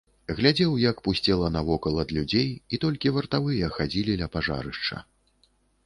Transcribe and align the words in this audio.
Глядзеў, 0.37 0.71
як 0.91 1.01
пусцела 1.07 1.51
навокал 1.57 2.01
ад 2.05 2.15
людзей, 2.19 2.49
і 2.73 2.83
толькі 2.87 3.13
вартавыя 3.19 3.73
хадзілі 3.79 4.19
ля 4.23 4.27
пажарышча. 4.39 4.97